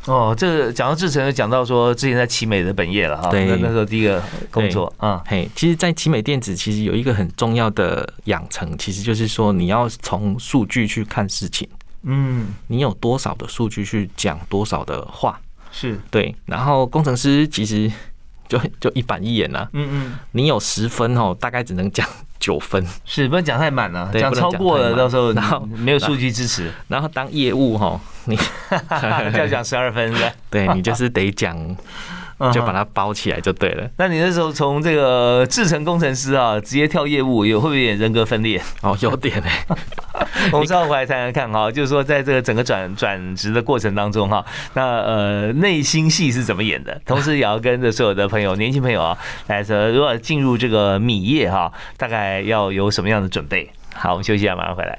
[0.06, 11.68] 哦，这个讲到制成，讲到说之前在奇美的本业了哈，那那时候第一个工作啊，嘿，其实，在奇美电子其实有一个很重要的养成，其实就是说你要从数据去看事情，
[12.02, 17.90] 嗯，你有多少的数据去讲多少的话，是对，然后工程师其实
[18.48, 22.06] 就就一板一眼呐，嗯嗯，你有十分哦，大概只能讲。
[22.40, 26.72] 九分是不能讲太满了，讲超过了，到时候然后没有数据支持。
[26.88, 28.34] 然后当业务哈，你
[29.36, 31.54] 要讲十二分是吧 对你就是得讲。
[32.52, 33.88] 就把它包起来就对了。
[33.98, 38.60] 那你那时候从这个制程工程师啊，直接跳业务，有会不会有点人格分裂？
[38.82, 39.66] 哦，有点哎。
[40.52, 47.00] 我们稍后回来谈谈看哈，就是说在这个整个转转职的过程当中哈，那呃内心戏是怎么演的？
[47.04, 53.70] 同时也要跟着所有的朋友、年轻朋友啊，来说如果进入这个米业哈，大概要有什么样的准备？
[53.94, 54.98] 好，我们休息一下，马上回来。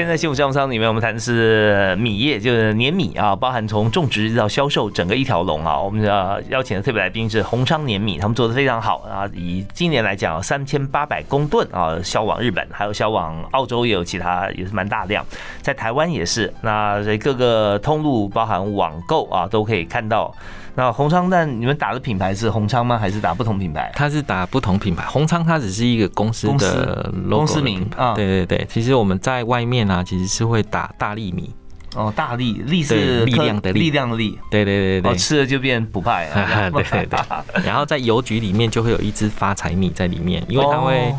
[0.00, 5.78] 今天在幸福商商里面，我们谈的是米业，就是碾米啊，包含从种植到销售整个一条龙啊。
[5.78, 9.28] 我们要邀请的特别来宾是红昌碾米，他们做的非常好啊。
[9.34, 15.22] 以今年来讲，三千八百公吨啊，销往日本，还有销往澳洲，也有其他也是蛮大量，
[15.60, 16.50] 在台湾也是。
[16.62, 20.34] 那所以各个通路，包含网购啊，都可以看到。
[20.80, 22.96] 那红昌蛋，你们打的品牌是红昌吗？
[22.96, 23.92] 还是打不同品牌？
[23.94, 28.14] 它是打不同品牌，红昌它只是一个公司的公司名啊。
[28.14, 31.54] 对对对，其实我们在外面啊，其实是会打大力米。
[31.94, 34.38] 哦，大力力是力量的力，力量的力。
[34.50, 36.70] 对对对对，吃了就变不败啊。
[36.72, 37.20] 对对对，
[37.62, 41.14] 然后在邮局里面就会有一只发财米在里面，因为它会。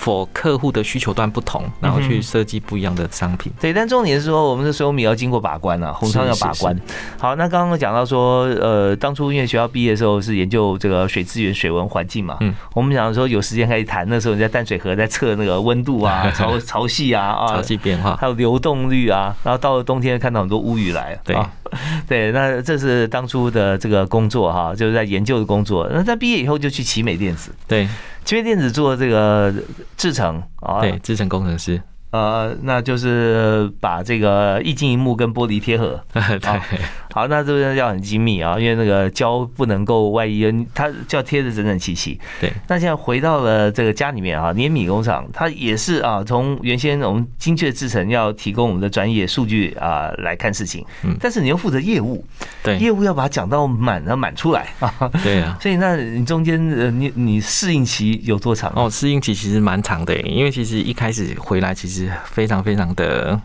[0.00, 3.52] For 客户的需求端不同，然后去设计不一样的商品。
[3.60, 6.74] 对，但重点是说，我们的所有米要经过把关啊，红商要把关。
[7.18, 21.36] 好，那刚刚讲到说，呃，当初因为学校毕业的时候是研究这个水资源、水文环境嘛，嗯，我们讲说有时间可以谈，那时候你在淡水河在测那个温度啊、 潮潮汐啊、啊潮汐变化，还有流动率啊，然后到了冬天看到很多乌雨来，对，
[22.08, 25.88] 对，那这是当初的这个工作哈，就是在研究的工作。
[25.92, 27.88] 那在毕业以后就去奇美电子，对，
[28.24, 29.52] 奇美电子做这个
[29.96, 31.80] 制程啊，对，制程工程师。
[32.10, 36.02] 呃，那就是把这个液晶荧幕跟玻璃贴合。
[36.12, 36.80] 对，
[37.12, 40.44] 好，那这边要很精密啊，因为那个胶不能够外溢，
[40.74, 42.18] 它就要贴的整整齐齐。
[42.40, 52.24] 对，那现在回到了这个家里面啊，碾米工厂，它也是啊，从原先我们精确制成要提供我们的专业数据啊来看事情，嗯，但是你又负责业务，
[52.62, 54.92] 对，业务要把它讲到满，啊满出来啊。
[55.24, 58.72] 对啊， 所以那你中间呃，你你适应期有多长？
[58.76, 63.40] 哦，适应期其实蛮长的，因为其实一开始回来其实非常非常的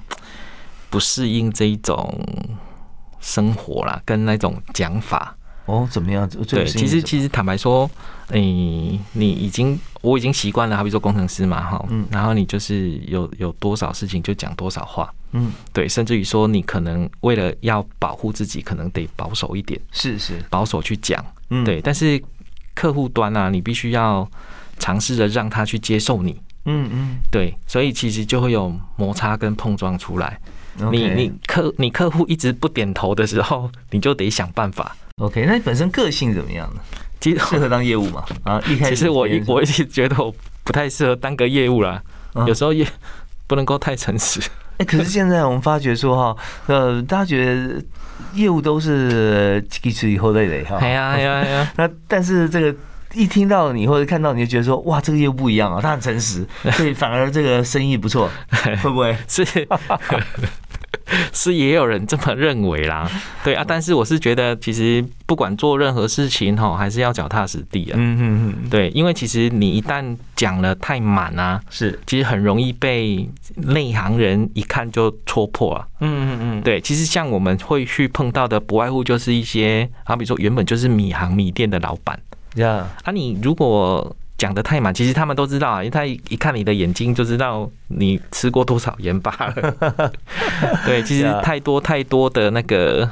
[0.90, 2.24] 不适应这一种。
[3.26, 5.36] 生活啦，跟那种讲法。
[5.66, 6.30] 哦，怎么样？
[6.48, 7.90] 对，其实其实坦白说，
[8.30, 22.22] 你你已经我已经习惯了，好比说工程师嘛，哈，嗯，然后你就是有有多少事情就讲多少话，嗯，对，甚至于说你可能为了要保护自己，可能得保守一点，是是，保守去讲，嗯，对，但是
[22.76, 24.30] 客户端啊，你必须要
[24.78, 30.40] 尝试着让他去接受你，嗯嗯，对，所以其实就会有摩擦跟碰撞出来。
[30.92, 34.96] 你你客你客户一直不点头的时候， 你就得想办法。
[35.18, 36.82] OK，那你本身个性怎么样呢？
[37.22, 38.24] 其实适合当业务嘛？
[38.44, 42.02] 啊，一开始其实我一我一直觉得我不太适合当个业务啦。
[42.46, 42.86] 有时候也
[43.48, 44.42] 不能够太诚实。
[44.78, 47.82] 哎，可是现在我们发觉说哈，呃，大家觉得
[48.34, 50.76] 业务都是几次以后累累哈。
[50.82, 51.72] 哎呀哎呀哎呀！
[51.78, 52.76] 那但是这个
[53.14, 58.30] 一听到你或者看到你就觉得说哇，这个业务不一样啊，他很诚实，所以反而这个生意不错，
[58.84, 59.16] 会不会？
[59.30, 59.46] 是。
[61.34, 63.10] 是也有人这么认为啦，
[63.44, 67.94] 对啊，但是我是觉得，其实不管做任何事情哈，还是要脚踏实地啊。
[67.96, 70.04] 嗯嗯嗯，对，因为其实你一旦
[70.36, 75.88] 讲了太满啊，是，其实很容易被内行人一看就戳破了。
[76.00, 82.20] 嗯嗯嗯，对，其实像我们会去碰到的，不外乎就是一些，好比说原本就是米行米店的老板，
[82.56, 84.16] 呀，啊，你如果。
[84.38, 90.12] 讲的太满，其实他们都知道啊，因为他一一看你的眼睛就知道你吃过多少盐巴了。
[90.86, 93.10] 对，其实太多太多的那个。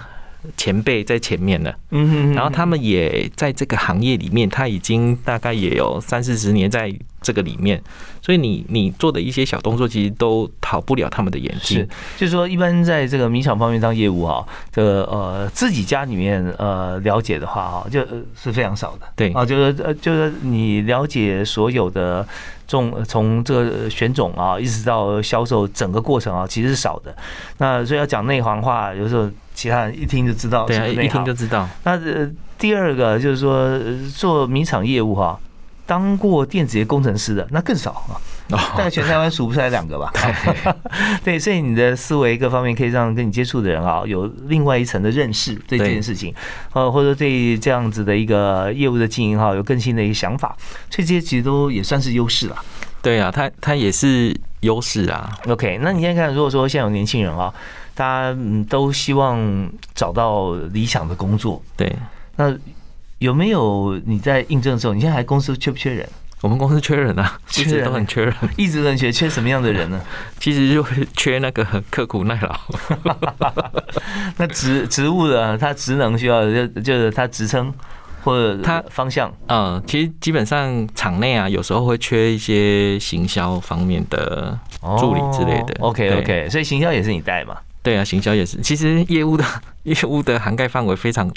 [0.58, 7.82] 前辈在前面了，嗯哼，然后他们也在这个行业里面，他已经大概也有三四十年在这个里面，
[8.24, 11.80] 所以你你做的一些小动作，其实都逃不了他们的眼睛。
[11.80, 18.00] 是，就是说，一般在这个米厂方面当业务啊，这个呃自己家里面呃了解的话啊，就
[18.42, 19.06] 是非常少的。
[19.16, 22.26] 对啊，就是呃就是你了解所有的
[22.66, 27.14] 种从这个选种啊，一直到销售整个过程啊，其实是少的。
[27.58, 29.30] 那所以要讲内行话，有时候。
[29.56, 31.70] 其他人一听就知道，对啊，一听就知道。
[31.84, 33.80] 那呃，第二个就是说
[34.18, 35.40] 做米厂业务哈，
[35.86, 38.16] 当过电子业工程师的那更少啊，
[38.50, 40.12] 大概全台湾数不出来两个吧。
[41.24, 46.34] 对，所以你的思维各方面可以让跟你接触的人啊有另外一层的认识对这件事情，
[46.74, 50.56] 呃，或者对这样子的一个业务的经营哈有更新的一个想法，
[50.90, 52.56] 所以这些其实都也算是优势了。
[53.02, 55.30] 对啊，他他也是优势啊。
[55.48, 57.54] OK，那你现在看，如果说现在有年轻人啊。
[57.96, 61.96] 大家嗯都希望找到理想的工作，对。
[62.38, 62.52] 那
[63.24, 66.06] 有没有你在应征的时候，你现在还公司缺不缺人？
[66.42, 69.10] 我们公司缺人啊，一直都很缺人，一直很缺。
[69.10, 70.02] 缺什么样的人呢？
[70.42, 72.54] 其实就缺那个刻苦耐劳。
[74.36, 77.74] 那职职务的，他职能需要就就是他职称
[78.26, 79.34] 或者他方向。
[79.48, 84.60] 嗯，其实基本上厂内啊，有时候会缺一些行销方面的
[85.00, 85.78] 助理之类的。
[85.80, 87.56] OK OK，所以行销也是你带嘛？
[87.82, 88.60] 对啊，行销也是。
[88.60, 89.46] 其实业务的
[89.84, 91.32] 业务的涵盖范围非常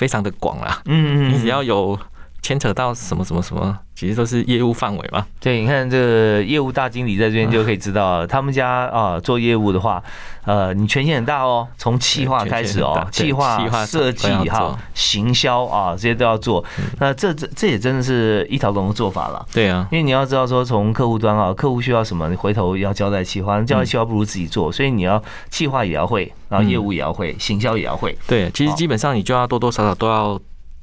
[0.00, 0.80] 非常的广啦。
[0.86, 1.98] 嗯嗯，你只要有。
[2.42, 5.26] 牵扯到什么什么什么，其实都是业务范围嘛。
[5.38, 10.02] 对，你看这个业务大经理在这边就可以知道，他们家啊做业务的话，
[10.46, 16.64] 呃，你权限很大哦，从企划开始哦，企划设计哈，行销啊，这些都要做。
[16.98, 19.44] 那这这这也真的是一条龙的做法了。
[19.52, 28.16] 对啊，因为你要知道说，从客户端啊，客户需要什么，你回头要交代企划，交代企划不如自己做，所以你要企划也要会，然后业务也要会，行销也要会。
[28.26, 30.40] 对，其实基本上你就要多多少少都要。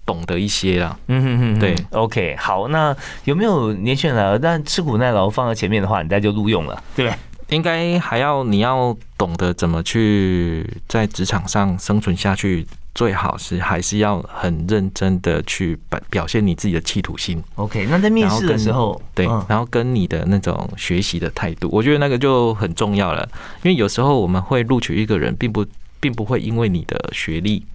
[0.08, 2.96] 懂得一些啦，嗯哼哼，对，OK，好，那
[3.26, 4.40] 有没有年轻人来？
[4.40, 7.20] 但吃苦耐劳放在前面的话，你再就录用了，对不对？
[7.50, 17.44] 应该还要你要懂得怎么去在职场上生存下去，最好是还是要很认真的去表表现你自己的企图心。
[17.56, 23.28] OK，那在面试的时候，对，然后跟你的那种学习的态度，我觉得那个就很重要了。
[23.64, 25.66] 因为有时候我们会录取一个人，并不
[26.00, 27.66] 并不会因为你的学历。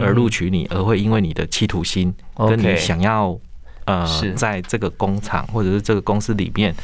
[0.00, 3.38] 而录取你，而会因为你的企图心，跟你想要
[3.84, 6.74] 呃，在这个工厂或者是这个公司里面，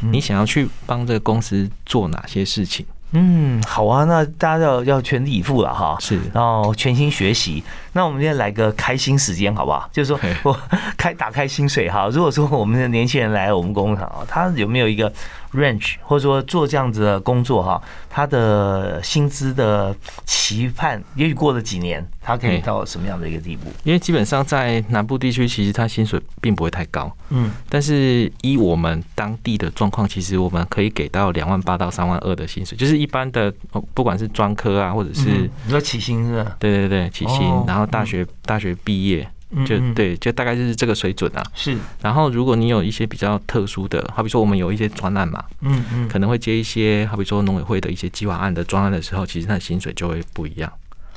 [0.00, 2.84] 你想要去帮这个公司做哪些事情？
[3.12, 7.60] 嗯，好啊，那大家要要全力以赴了哈，是，然后全心学习。
[7.92, 9.88] 那我们今天来个开心时间，好不好？
[9.92, 10.56] 就是说 我
[10.96, 12.08] 开打开薪水哈。
[12.12, 15.12] 如果说我们的年轻人来我们工厂啊，他有没有一个
[15.52, 19.92] range，或者说做这样子的工作哈，他的薪资的
[20.24, 23.72] 期盼，也许过了几年，他可以到什么样的一个地步？
[23.82, 33.52] 因为基本上在南部地区，其实他薪水并不会太高，嗯，但是依我们当地的状况，其实我们可以给到两万八到三万二的薪水，就是一般的，
[33.94, 36.56] 不管是专科啊，或者是你说起薪是吧？
[36.60, 37.80] 对对对，起薪，然后。
[37.80, 39.26] 然后大学大学毕业
[39.66, 41.42] 就对，就大概就是这个水准啊。
[41.54, 41.76] 是。
[42.00, 50.72] 然后如果你有一些比较特殊的，好比说我们有一些专案嘛，嗯嗯，可能会接一些好比说农委会的一些计划案的专案的时候，其实他的薪水就会不一样。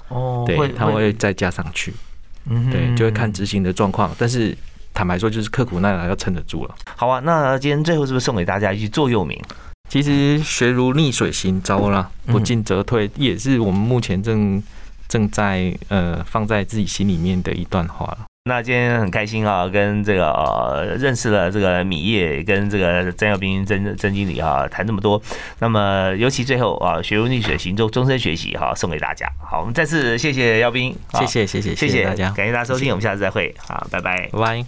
[0.08, 0.44] 哦。
[0.48, 1.94] 对，他会再加上去。
[2.50, 2.72] 嗯。
[2.72, 4.58] 对，就会看执行的状况，但是
[4.94, 6.76] 坦白说，就是刻苦耐劳要撑得住了。
[6.96, 9.40] 好啊，那今天最后是不是送给大家一句座右铭？
[9.90, 14.64] 其实学如逆水行舟啦，不进则退，也是我们目前正。
[15.14, 25.22] 正在呃放在自己心里面的一段话那今天很开心啊，跟这个认识了这个米业，跟这个曾耀斌曾曾经理啊谈这么多。
[25.60, 29.26] 那么尤其最后啊，学如逆水行舟，终身学习哈，送给大家。
[29.40, 34.66] 好，我们再次谢谢耀斌，谢谢谢谢谢谢大家，感谢大家收听，我们下次再会，好，拜拜，拜拜。